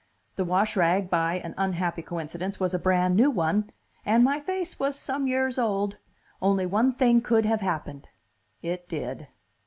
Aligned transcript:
The 0.35 0.43
washrag, 0.43 1.11
by 1.11 1.35
an 1.35 1.53
unhappy 1.59 2.01
coincidence, 2.01 2.59
was 2.59 2.73
a 2.73 2.79
brand 2.79 3.15
new 3.15 3.29
one, 3.29 3.69
and 4.03 4.23
my 4.23 4.39
face 4.39 4.79
was 4.79 4.97
some 4.97 5.27
years 5.27 5.59
old. 5.59 5.97
Only 6.41 6.65
one 6.65 6.91
thing 6.95 7.21
could 7.21 7.45
have 7.45 7.61
happened. 7.61 8.09
It 8.63 8.89
did." 8.89 9.27